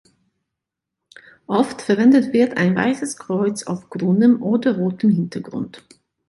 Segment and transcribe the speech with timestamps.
[1.45, 5.83] Oft verwendet wird ein weißes Kreuz auf grünem oder rotem Hintergrund.